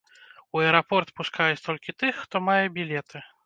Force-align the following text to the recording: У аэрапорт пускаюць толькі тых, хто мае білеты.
У 0.55 0.61
аэрапорт 0.63 1.13
пускаюць 1.21 1.61
толькі 1.67 1.97
тых, 2.03 2.13
хто 2.25 2.35
мае 2.51 2.61
білеты. 2.79 3.27